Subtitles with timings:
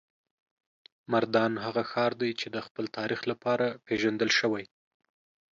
[1.11, 4.65] مردان هغه ښار دی چې د خپل تاریخ لپاره پیژندل شوی.